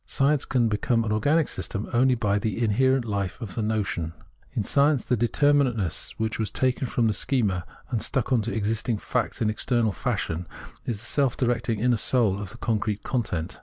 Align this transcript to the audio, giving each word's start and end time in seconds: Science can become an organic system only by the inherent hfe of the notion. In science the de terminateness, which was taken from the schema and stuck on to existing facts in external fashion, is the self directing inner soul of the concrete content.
Science 0.07 0.45
can 0.45 0.67
become 0.67 1.03
an 1.03 1.11
organic 1.11 1.47
system 1.47 1.87
only 1.93 2.15
by 2.15 2.39
the 2.39 2.59
inherent 2.59 3.05
hfe 3.05 3.39
of 3.39 3.53
the 3.53 3.61
notion. 3.61 4.13
In 4.53 4.63
science 4.63 5.05
the 5.05 5.15
de 5.15 5.27
terminateness, 5.27 6.15
which 6.17 6.39
was 6.39 6.49
taken 6.49 6.87
from 6.87 7.05
the 7.05 7.13
schema 7.13 7.67
and 7.91 8.01
stuck 8.01 8.33
on 8.33 8.41
to 8.41 8.51
existing 8.51 8.97
facts 8.97 9.43
in 9.43 9.49
external 9.51 9.91
fashion, 9.91 10.47
is 10.87 10.97
the 11.01 11.05
self 11.05 11.37
directing 11.37 11.79
inner 11.79 11.97
soul 11.97 12.41
of 12.41 12.49
the 12.49 12.57
concrete 12.57 13.03
content. 13.03 13.59